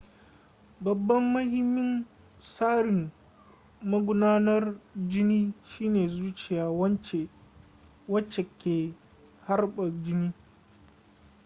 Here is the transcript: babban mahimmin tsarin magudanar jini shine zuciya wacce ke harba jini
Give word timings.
babban 0.83 1.23
mahimmin 1.33 2.05
tsarin 2.39 3.11
magudanar 3.81 4.75
jini 5.09 5.53
shine 5.63 6.07
zuciya 6.07 6.65
wacce 8.07 8.43
ke 8.57 8.93
harba 9.47 9.89
jini 10.03 10.33